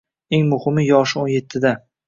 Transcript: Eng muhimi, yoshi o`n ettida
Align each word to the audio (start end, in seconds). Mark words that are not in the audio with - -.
Eng 0.37 0.47
muhimi, 0.53 0.85
yoshi 0.87 1.21
o`n 1.27 1.31
ettida 1.43 1.77